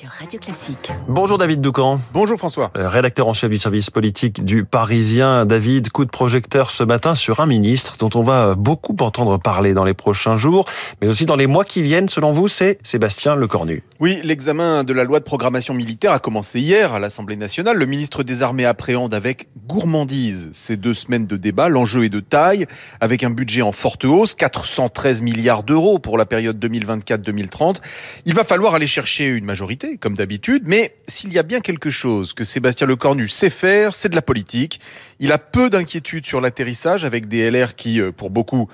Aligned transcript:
sur 0.00 0.08
Radio 0.08 0.40
Classique. 0.40 0.90
Bonjour 1.08 1.36
David 1.36 1.60
Doucan. 1.60 2.00
Bonjour 2.14 2.38
François. 2.38 2.70
Euh, 2.78 2.88
rédacteur 2.88 3.28
en 3.28 3.34
chef 3.34 3.50
du 3.50 3.58
service 3.58 3.90
politique 3.90 4.42
du 4.42 4.64
Parisien. 4.64 5.44
David, 5.44 5.90
coup 5.90 6.06
de 6.06 6.10
projecteur 6.10 6.70
ce 6.70 6.82
matin 6.82 7.14
sur 7.14 7.40
un 7.40 7.46
ministre 7.46 7.96
dont 7.98 8.08
on 8.14 8.22
va 8.22 8.54
beaucoup 8.54 8.96
entendre 9.00 9.36
parler 9.36 9.74
dans 9.74 9.84
les 9.84 9.92
prochains 9.92 10.36
jours, 10.36 10.64
mais 11.02 11.08
aussi 11.08 11.26
dans 11.26 11.36
les 11.36 11.46
mois 11.46 11.64
qui 11.64 11.82
viennent. 11.82 12.08
Selon 12.08 12.32
vous, 12.32 12.48
c'est 12.48 12.78
Sébastien 12.82 13.36
Lecornu. 13.36 13.82
Oui, 13.98 14.20
l'examen 14.24 14.84
de 14.84 14.94
la 14.94 15.04
loi 15.04 15.18
de 15.18 15.24
programmation 15.24 15.74
militaire 15.74 16.12
a 16.12 16.18
commencé 16.18 16.60
hier 16.60 16.94
à 16.94 16.98
l'Assemblée 16.98 17.36
nationale. 17.36 17.76
Le 17.76 17.84
ministre 17.84 18.22
des 18.22 18.42
Armées 18.42 18.64
appréhende 18.64 19.12
avec 19.12 19.48
gourmandise 19.66 20.48
ces 20.54 20.78
deux 20.78 20.94
semaines 20.94 21.26
de 21.26 21.36
débat. 21.36 21.68
L'enjeu 21.68 22.04
est 22.04 22.08
de 22.08 22.20
taille, 22.20 22.64
avec 23.00 23.22
un 23.22 23.30
budget 23.30 23.60
en 23.60 23.72
forte 23.72 24.06
hausse, 24.06 24.32
413 24.32 25.20
milliards 25.20 25.62
d'euros 25.62 25.98
pour 25.98 26.16
la 26.16 26.24
période 26.24 26.58
2024-2030. 26.64 27.82
Il 28.24 28.32
va 28.32 28.44
falloir 28.44 28.74
aller 28.74 28.86
chercher 28.86 29.26
une 29.26 29.44
majorité, 29.44 29.89
comme 29.98 30.14
d'habitude, 30.14 30.64
mais 30.66 30.94
s'il 31.08 31.32
y 31.32 31.38
a 31.38 31.42
bien 31.42 31.60
quelque 31.60 31.90
chose 31.90 32.32
que 32.32 32.44
Sébastien 32.44 32.86
Lecornu 32.86 33.28
sait 33.28 33.50
faire, 33.50 33.94
c'est 33.94 34.08
de 34.08 34.14
la 34.14 34.22
politique. 34.22 34.80
Il 35.18 35.32
a 35.32 35.38
peu 35.38 35.70
d'inquiétude 35.70 36.26
sur 36.26 36.40
l'atterrissage, 36.40 37.04
avec 37.04 37.26
des 37.26 37.50
LR 37.50 37.74
qui, 37.74 38.00
euh, 38.00 38.12
pour 38.12 38.30
beaucoup, 38.30 38.68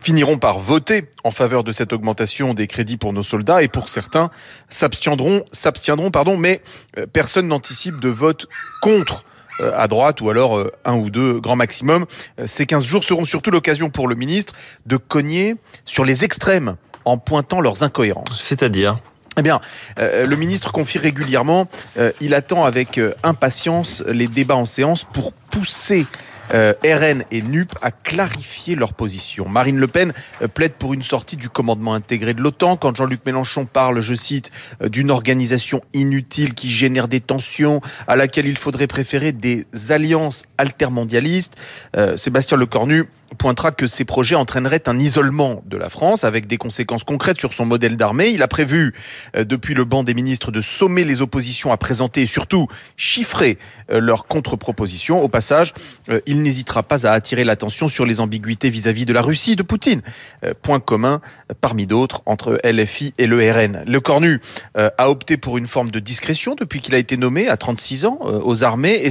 finiront 0.00 0.38
par 0.38 0.58
voter 0.58 1.04
en 1.24 1.30
faveur 1.30 1.64
de 1.64 1.72
cette 1.72 1.92
augmentation 1.92 2.54
des 2.54 2.66
crédits 2.66 2.96
pour 2.96 3.12
nos 3.12 3.22
soldats 3.22 3.62
et 3.62 3.68
pour 3.68 3.88
certains 3.88 4.30
s'abstiendront, 4.68 5.44
s'abstiendront, 5.52 6.10
pardon, 6.10 6.36
mais 6.36 6.60
euh, 6.98 7.06
personne 7.10 7.48
n'anticipe 7.48 8.00
de 8.00 8.08
vote 8.08 8.46
contre 8.80 9.24
euh, 9.60 9.72
à 9.76 9.86
droite 9.86 10.20
ou 10.20 10.30
alors 10.30 10.64
un 10.84 10.94
ou 10.96 11.10
deux 11.10 11.40
grand 11.40 11.56
maximum. 11.56 12.06
Ces 12.44 12.66
15 12.66 12.84
jours 12.84 13.04
seront 13.04 13.24
surtout 13.24 13.50
l'occasion 13.50 13.90
pour 13.90 14.08
le 14.08 14.14
ministre 14.14 14.54
de 14.86 14.96
cogner 14.96 15.56
sur 15.84 16.04
les 16.04 16.24
extrêmes 16.24 16.76
en 17.04 17.18
pointant 17.18 17.60
leurs 17.60 17.82
incohérences. 17.82 18.40
C'est-à-dire? 18.42 18.98
Eh 19.38 19.42
bien, 19.42 19.60
euh, 19.98 20.26
le 20.26 20.36
ministre 20.36 20.72
confie 20.72 20.98
régulièrement, 20.98 21.66
euh, 21.98 22.12
il 22.20 22.34
attend 22.34 22.64
avec 22.64 22.98
euh, 22.98 23.14
impatience 23.22 24.02
les 24.06 24.26
débats 24.26 24.56
en 24.56 24.66
séance 24.66 25.04
pour 25.04 25.32
pousser 25.32 26.06
RN 26.52 27.24
et 27.30 27.40
NUP 27.40 27.72
à 27.80 27.90
clarifier 27.90 28.74
leur 28.74 28.92
position. 28.92 29.48
Marine 29.48 29.78
Le 29.78 29.86
Pen 29.86 30.12
plaide 30.52 30.72
pour 30.72 30.92
une 30.92 31.02
sortie 31.02 31.36
du 31.36 31.48
commandement 31.48 31.94
intégré 31.94 32.34
de 32.34 32.42
l'OTAN. 32.42 32.76
Quand 32.76 32.94
Jean-Luc 32.94 33.24
Mélenchon 33.24 33.64
parle, 33.64 34.02
je 34.02 34.14
cite, 34.14 34.50
d'une 34.86 35.10
organisation 35.10 35.80
inutile 35.94 36.52
qui 36.52 36.70
génère 36.70 37.08
des 37.08 37.20
tensions, 37.20 37.80
à 38.06 38.16
laquelle 38.16 38.46
il 38.46 38.58
faudrait 38.58 38.86
préférer 38.86 39.32
des 39.32 39.64
alliances 39.88 40.42
altermondialistes, 40.58 41.56
Sébastien 42.16 42.58
Lecornu 42.58 43.08
pointera 43.38 43.72
que 43.72 43.86
ces 43.86 44.04
projets 44.04 44.34
entraîneraient 44.34 44.88
un 44.88 44.98
isolement 44.98 45.62
de 45.66 45.76
la 45.76 45.88
France 45.88 46.24
avec 46.24 46.46
des 46.46 46.56
conséquences 46.56 47.04
concrètes 47.04 47.38
sur 47.38 47.52
son 47.52 47.64
modèle 47.64 47.96
d'armée. 47.96 48.28
Il 48.28 48.42
a 48.42 48.48
prévu, 48.48 48.94
euh, 49.36 49.44
depuis 49.44 49.74
le 49.74 49.84
banc 49.84 50.02
des 50.02 50.14
ministres, 50.14 50.50
de 50.50 50.60
sommer 50.60 51.04
les 51.04 51.22
oppositions 51.22 51.72
à 51.72 51.76
présenter 51.76 52.22
et 52.22 52.26
surtout 52.26 52.68
chiffrer 52.96 53.58
euh, 53.90 54.00
leurs 54.00 54.26
contre-propositions. 54.26 55.22
Au 55.22 55.28
passage, 55.28 55.72
euh, 56.08 56.20
il 56.26 56.42
n'hésitera 56.42 56.82
pas 56.82 57.06
à 57.06 57.12
attirer 57.12 57.44
l'attention 57.44 57.88
sur 57.88 58.06
les 58.06 58.20
ambiguïtés 58.20 58.70
vis-à-vis 58.70 59.06
de 59.06 59.12
la 59.12 59.22
Russie 59.22 59.56
de 59.56 59.62
Poutine. 59.62 60.02
Point 60.62 60.80
commun, 60.80 61.20
parmi 61.60 61.86
d'autres, 61.86 62.22
entre 62.26 62.60
LFI 62.64 63.14
et 63.18 63.26
le 63.26 63.38
RN. 63.50 63.84
Le 63.86 64.00
Cornu 64.00 64.40
a 64.74 65.10
opté 65.10 65.36
pour 65.36 65.58
une 65.58 65.66
forme 65.66 65.90
de 65.90 66.00
discrétion 66.00 66.54
depuis 66.54 66.80
qu'il 66.80 66.94
a 66.94 66.98
été 66.98 67.16
nommé 67.16 67.48
à 67.48 67.56
36 67.56 68.06
ans 68.06 68.18
aux 68.22 68.64
armées 68.64 69.02
et 69.04 69.10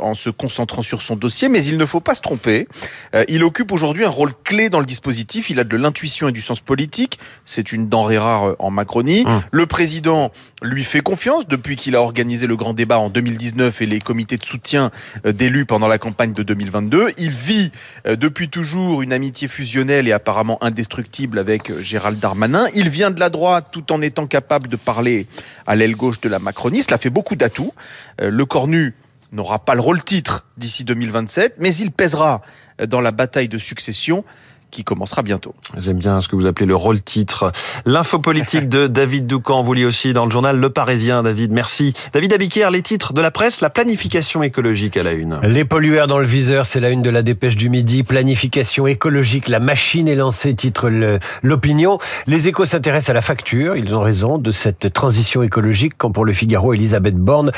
en 0.00 0.14
se 0.14 0.30
concentrant 0.30 0.82
sur 0.82 1.02
son 1.02 1.16
dossier, 1.16 1.48
mais 1.48 1.64
il 1.64 1.78
ne 1.78 1.86
faut 1.86 2.00
pas 2.00 2.14
se 2.14 2.20
tromper. 2.20 2.68
Il 3.28 3.42
aujourd'hui 3.70 4.04
un 4.04 4.10
rôle 4.10 4.32
clé 4.44 4.68
dans 4.68 4.80
le 4.80 4.86
dispositif. 4.86 5.50
Il 5.50 5.60
a 5.60 5.64
de 5.64 5.76
l'intuition 5.76 6.28
et 6.28 6.32
du 6.32 6.40
sens 6.40 6.60
politique. 6.60 7.18
C'est 7.44 7.72
une 7.72 7.88
denrée 7.88 8.18
rare 8.18 8.56
en 8.58 8.70
Macronie. 8.70 9.24
Hum. 9.26 9.42
Le 9.50 9.66
président 9.66 10.30
lui 10.62 10.84
fait 10.84 11.00
confiance 11.00 11.46
depuis 11.48 11.76
qu'il 11.76 11.96
a 11.96 12.02
organisé 12.02 12.46
le 12.46 12.56
grand 12.56 12.74
débat 12.74 12.98
en 12.98 13.10
2019 13.10 13.82
et 13.82 13.86
les 13.86 13.98
comités 13.98 14.36
de 14.36 14.44
soutien 14.44 14.90
euh, 15.24 15.32
d'élus 15.32 15.66
pendant 15.66 15.88
la 15.88 15.98
campagne 15.98 16.32
de 16.32 16.42
2022. 16.42 17.12
Il 17.18 17.30
vit 17.30 17.72
euh, 18.06 18.16
depuis 18.16 18.48
toujours 18.48 19.02
une 19.02 19.12
amitié 19.12 19.48
fusionnelle 19.48 20.08
et 20.08 20.12
apparemment 20.12 20.62
indestructible 20.62 21.38
avec 21.38 21.70
euh, 21.70 21.80
Gérald 21.82 22.18
Darmanin. 22.18 22.66
Il 22.74 22.88
vient 22.88 23.10
de 23.10 23.20
la 23.20 23.30
droite 23.30 23.68
tout 23.70 23.92
en 23.92 24.02
étant 24.02 24.26
capable 24.26 24.68
de 24.68 24.76
parler 24.76 25.26
à 25.66 25.76
l'aile 25.76 25.96
gauche 25.96 26.20
de 26.20 26.28
la 26.28 26.38
Macronie. 26.38 26.82
Cela 26.82 26.98
fait 26.98 27.10
beaucoup 27.10 27.36
d'atouts. 27.36 27.72
Le 28.18 28.44
Cornu 28.46 28.94
n'aura 29.36 29.60
pas 29.60 29.74
le 29.74 29.80
rôle 29.80 30.02
titre 30.02 30.44
d'ici 30.56 30.84
2027, 30.84 31.56
mais 31.58 31.74
il 31.76 31.92
pèsera 31.92 32.42
dans 32.88 33.00
la 33.00 33.12
bataille 33.12 33.48
de 33.48 33.58
succession 33.58 34.24
qui 34.70 34.84
commencera 34.84 35.22
bientôt. 35.22 35.54
J'aime 35.78 35.96
bien 35.96 36.20
ce 36.20 36.28
que 36.28 36.36
vous 36.36 36.46
appelez 36.46 36.66
le 36.66 36.76
rôle 36.76 37.00
titre. 37.00 37.50
L'info 37.86 38.18
politique 38.18 38.68
de 38.68 38.86
David 38.88 39.26
Doucan, 39.26 39.62
vous 39.62 39.72
lit 39.72 39.84
aussi 39.84 40.12
dans 40.12 40.26
le 40.26 40.30
journal 40.30 40.58
Le 40.58 40.70
Parisien. 40.70 41.22
David, 41.22 41.52
merci. 41.52 41.94
David 42.12 42.34
Abiquière, 42.34 42.70
les 42.70 42.82
titres 42.82 43.12
de 43.12 43.20
la 43.20 43.30
presse, 43.30 43.60
la 43.60 43.70
planification 43.70 44.42
écologique 44.42 44.96
à 44.96 45.02
la 45.02 45.12
une. 45.12 45.38
Les 45.42 45.64
pollueurs 45.64 46.06
dans 46.06 46.18
le 46.18 46.26
viseur, 46.26 46.66
c'est 46.66 46.80
la 46.80 46.90
une 46.90 47.02
de 47.02 47.10
la 47.10 47.22
dépêche 47.22 47.56
du 47.56 47.70
midi. 47.70 48.02
Planification 48.02 48.86
écologique, 48.86 49.48
la 49.48 49.60
machine 49.60 50.08
est 50.08 50.14
lancée, 50.14 50.54
titre 50.54 50.90
l'opinion. 51.42 51.98
Les 52.26 52.48
échos 52.48 52.66
s'intéressent 52.66 53.10
à 53.10 53.14
la 53.14 53.22
facture, 53.22 53.76
ils 53.76 53.94
ont 53.94 54.02
raison, 54.02 54.36
de 54.36 54.50
cette 54.50 54.92
transition 54.92 55.42
écologique, 55.42 55.94
quand 55.96 56.10
pour 56.10 56.24
le 56.24 56.32
Figaro, 56.32 56.74
Elisabeth 56.74 57.16
Borne 57.16 57.50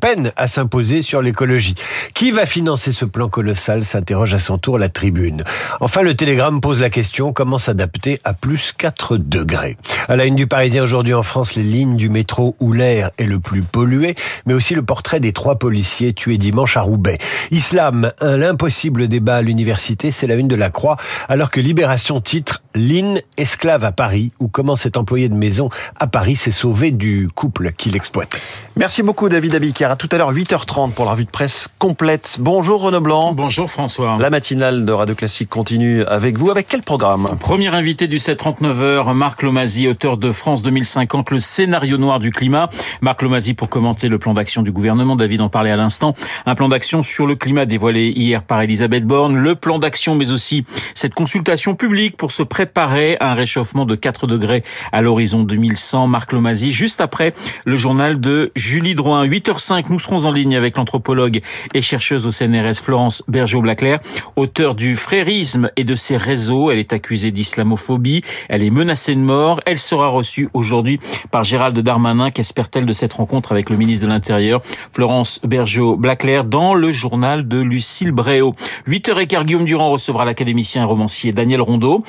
peine 0.00 0.32
à 0.36 0.46
s'imposer 0.46 1.02
sur 1.02 1.22
l'écologie. 1.22 1.74
Qui 2.14 2.30
va 2.30 2.46
financer 2.46 2.92
ce 2.92 3.04
plan 3.04 3.28
colossal 3.28 3.84
s'interroge 3.84 4.34
à 4.34 4.38
son 4.38 4.58
tour 4.58 4.78
la 4.78 4.88
tribune. 4.88 5.42
Enfin, 5.80 6.02
le 6.02 6.14
Télégramme 6.14 6.60
pose 6.60 6.80
la 6.80 6.90
question 6.90 7.32
comment 7.32 7.58
s'adapter 7.58 8.20
à 8.24 8.32
plus 8.32 8.72
4 8.72 9.16
degrés? 9.16 9.76
À 10.08 10.16
la 10.16 10.24
une 10.24 10.36
du 10.36 10.46
Parisien 10.46 10.82
aujourd'hui 10.82 11.14
en 11.14 11.22
France, 11.22 11.54
les 11.54 11.62
lignes 11.62 11.96
du 11.96 12.08
métro 12.08 12.56
où 12.60 12.72
l'air 12.72 13.10
est 13.18 13.24
le 13.24 13.40
plus 13.40 13.62
pollué, 13.62 14.14
mais 14.46 14.54
aussi 14.54 14.74
le 14.74 14.82
portrait 14.82 15.20
des 15.20 15.32
trois 15.32 15.58
policiers 15.58 16.12
tués 16.14 16.38
dimanche 16.38 16.76
à 16.76 16.82
Roubaix. 16.82 17.18
Islam, 17.50 18.12
l'impossible 18.20 19.08
débat 19.08 19.36
à 19.36 19.42
l'université, 19.42 20.10
c'est 20.10 20.26
la 20.26 20.34
une 20.34 20.48
de 20.48 20.56
la 20.56 20.70
Croix, 20.70 20.96
alors 21.28 21.50
que 21.50 21.60
Libération 21.60 22.20
titre 22.20 22.62
Line, 22.76 23.20
esclave 23.36 23.84
à 23.84 23.90
Paris, 23.90 24.30
ou 24.38 24.46
comment 24.46 24.76
cet 24.76 24.96
employé 24.96 25.28
de 25.28 25.34
maison 25.34 25.70
à 25.98 26.06
Paris 26.06 26.36
s'est 26.36 26.52
sauvé 26.52 26.92
du 26.92 27.28
couple 27.34 27.72
qui 27.76 27.90
l'exploitait. 27.90 28.38
Merci 28.76 29.02
beaucoup 29.02 29.28
David 29.28 29.56
Abiquière. 29.56 29.90
À 29.90 29.96
tout 29.96 30.08
à 30.12 30.18
l'heure 30.18 30.32
8h30 30.32 30.92
pour 30.92 31.04
la 31.04 31.10
revue 31.12 31.24
de 31.24 31.30
presse 31.30 31.68
complète. 31.80 32.36
Bonjour 32.38 32.80
Renaud 32.82 33.00
Blanc. 33.00 33.32
Bonjour 33.32 33.68
François. 33.68 34.18
La 34.20 34.30
matinale 34.30 34.84
de 34.84 34.92
Radio 34.92 35.16
Classique 35.16 35.48
continue 35.48 36.04
avec 36.04 36.38
vous. 36.38 36.52
Avec 36.52 36.68
quel 36.68 36.82
programme? 36.82 37.26
Premier 37.40 37.74
invité 37.74 38.06
du 38.06 38.18
739h, 38.18 39.14
Marc 39.14 39.42
Lomazy, 39.42 39.88
auteur 39.88 40.16
de 40.16 40.30
France 40.30 40.62
2050, 40.62 41.32
le 41.32 41.40
scénario 41.40 41.98
noir 41.98 42.20
du 42.20 42.30
climat. 42.30 42.68
Marc 43.00 43.22
Lomazy 43.22 43.54
pour 43.54 43.68
commenter 43.68 44.06
le 44.06 44.20
plan 44.20 44.32
d'action 44.32 44.62
du 44.62 44.70
gouvernement. 44.70 45.16
David 45.16 45.40
en 45.40 45.48
parlait 45.48 45.72
à 45.72 45.76
l'instant. 45.76 46.14
Un 46.46 46.54
plan 46.54 46.68
d'action 46.68 47.02
sur 47.02 47.26
le 47.26 47.34
climat 47.34 47.66
dévoilé 47.66 48.12
hier 48.14 48.44
par 48.44 48.62
Elisabeth 48.62 49.04
Borne. 49.04 49.34
Le 49.34 49.56
plan 49.56 49.80
d'action, 49.80 50.14
mais 50.14 50.30
aussi 50.30 50.64
cette 50.94 51.14
consultation 51.14 51.74
publique 51.74 52.16
pour 52.16 52.30
se 52.30 52.44
préparer 52.44 52.59
à 52.60 53.30
un 53.30 53.34
réchauffement 53.34 53.86
de 53.86 53.94
4 53.94 54.26
degrés 54.26 54.62
à 54.92 55.00
l'horizon 55.00 55.44
2100. 55.44 56.06
Marc 56.08 56.32
Lomazy, 56.32 56.72
juste 56.72 57.00
après 57.00 57.32
le 57.64 57.74
journal 57.74 58.20
de 58.20 58.52
Julie 58.54 58.94
Drouin. 58.94 59.26
8h05, 59.26 59.86
nous 59.88 59.98
serons 59.98 60.26
en 60.26 60.32
ligne 60.32 60.56
avec 60.56 60.76
l'anthropologue 60.76 61.40
et 61.72 61.80
chercheuse 61.80 62.26
au 62.26 62.30
CNRS 62.30 62.82
Florence 62.82 63.22
Bergeau-Blaclair, 63.28 64.00
auteur 64.36 64.74
du 64.74 64.94
Frérisme 64.94 65.70
et 65.76 65.84
de 65.84 65.94
ses 65.94 66.18
réseaux. 66.18 66.70
Elle 66.70 66.78
est 66.78 66.92
accusée 66.92 67.30
d'islamophobie. 67.30 68.22
Elle 68.50 68.62
est 68.62 68.70
menacée 68.70 69.14
de 69.14 69.20
mort. 69.20 69.60
Elle 69.64 69.78
sera 69.78 70.08
reçue 70.08 70.50
aujourd'hui 70.52 70.98
par 71.30 71.44
Gérald 71.44 71.78
Darmanin. 71.78 72.30
Qu'espère-t-elle 72.30 72.84
de 72.84 72.92
cette 72.92 73.14
rencontre 73.14 73.52
avec 73.52 73.70
le 73.70 73.76
ministre 73.76 74.04
de 74.04 74.10
l'Intérieur, 74.10 74.60
Florence 74.92 75.40
Bergeau-Blaclair, 75.44 76.44
dans 76.44 76.74
le 76.74 76.92
journal 76.92 77.48
de 77.48 77.58
Lucille 77.58 78.12
Bréau? 78.12 78.54
8h15, 78.86 79.44
Guillaume 79.44 79.64
Durand 79.64 79.90
recevra 79.90 80.26
l'académicien 80.26 80.82
et 80.82 80.86
romancier 80.86 81.32
Daniel 81.32 81.62
Rondeau. 81.62 82.04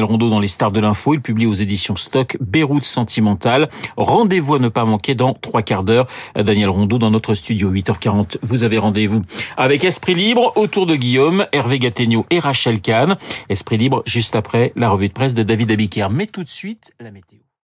Rondeau 0.00 0.30
dans 0.30 0.40
les 0.40 0.48
stars 0.48 0.72
de 0.72 0.80
l'info. 0.80 1.12
Il 1.12 1.20
publie 1.20 1.44
aux 1.44 1.52
éditions 1.52 1.96
Stock 1.96 2.38
Beyrouth 2.40 2.84
Sentimental. 2.84 3.68
Rendez-vous 3.98 4.54
à 4.54 4.58
ne 4.58 4.68
pas 4.68 4.86
manquer 4.86 5.14
dans 5.14 5.34
trois 5.34 5.60
quarts 5.60 5.84
d'heure. 5.84 6.06
Daniel 6.34 6.70
Rondeau 6.70 6.98
dans 6.98 7.10
notre 7.10 7.34
studio. 7.34 7.70
8h40, 7.70 8.38
vous 8.42 8.64
avez 8.64 8.78
rendez-vous 8.78 9.20
avec 9.58 9.84
Esprit 9.84 10.14
Libre 10.14 10.52
autour 10.56 10.86
de 10.86 10.96
Guillaume, 10.96 11.46
Hervé 11.52 11.78
Gattegno 11.78 12.24
et 12.30 12.38
Rachel 12.38 12.80
Kahn. 12.80 13.16
Esprit 13.50 13.76
Libre 13.76 14.02
juste 14.06 14.34
après 14.34 14.72
la 14.74 14.88
revue 14.88 15.08
de 15.08 15.12
presse 15.12 15.34
de 15.34 15.42
David 15.42 15.70
Abiquière. 15.70 16.08
Mais 16.08 16.26
tout 16.26 16.44
de 16.44 16.48
suite, 16.48 16.92
la 16.98 17.10
météo. 17.10 17.51